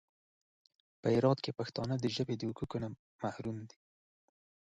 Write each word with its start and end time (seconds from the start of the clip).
په 1.01 1.07
هرات 1.15 1.39
کې 1.43 1.57
پښتانه 1.59 1.95
د 1.99 2.05
ژبې 2.15 2.35
د 2.37 2.41
حقوقو 2.49 2.77
څخه 2.83 2.87
محروم 3.23 3.57
دي. 3.69 3.77